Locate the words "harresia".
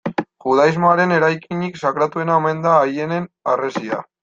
3.53-4.05